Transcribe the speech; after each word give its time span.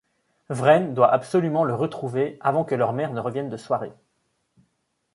Wren 0.49 0.95
doit 0.95 1.11
absolument 1.11 1.63
le 1.63 1.75
retrouver 1.75 2.39
avant 2.41 2.63
que 2.65 2.73
leur 2.73 2.91
mère 2.91 3.13
ne 3.13 3.19
revienne 3.19 3.49
de 3.49 3.57
soirée. 3.57 3.93